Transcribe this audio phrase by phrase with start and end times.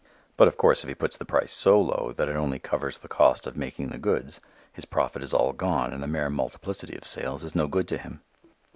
[0.35, 3.07] But, of course, if he puts the price so low that it only covers the
[3.07, 4.41] cost of making the goods
[4.73, 7.99] his profit is all gone and the mere multiplicity of sales is no good to
[7.99, 8.21] him.